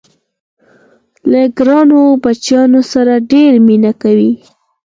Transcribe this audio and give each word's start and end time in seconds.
له 1.31 1.41
ګرانو 1.57 1.99
بچیانو 2.21 2.81
سره 2.93 3.13
ډېره 3.31 3.57
مینه 3.67 3.91
کوي. 4.01 4.31